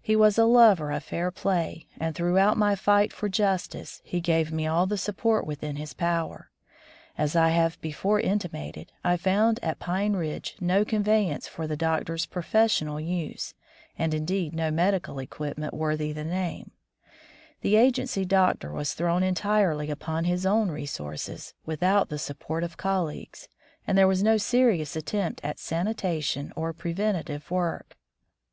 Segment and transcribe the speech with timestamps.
[0.00, 4.52] He was a lover of fair play, and throughout my fight for justice he gave
[4.52, 6.52] me all the support within his power.
[7.18, 12.24] As I have before intimated, I found at Pine Ridge no conveyance for the doctor's
[12.24, 13.54] professional use,
[13.98, 16.70] and indeed no medical equipment worthy the name.
[17.62, 20.46] The 119 From the Deep Woods to Civilization agency doctor was thrown entirely upon his
[20.46, 23.48] own resources, without the support of col leagues,
[23.88, 27.96] and there was no serious attempt at sanitation or preventive work.